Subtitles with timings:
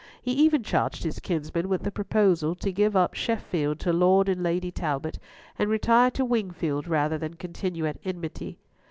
[0.19, 4.41] He even charged his kinsman with the proposal to give up Sheffield to Lord and
[4.41, 5.19] Lady Talbot
[5.59, 8.57] and retire to Wingfield rather than continue at enmity.